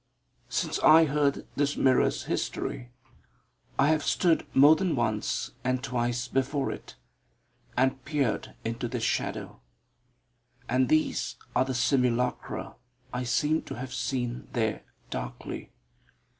[0.49, 2.89] Since I heard this mirror's history,
[3.77, 6.95] I have stood more than once and twice before it,
[7.77, 9.61] and peered into this shadow.
[10.67, 12.77] And these are the simulacra
[13.13, 15.71] I seem to have seen there darkly.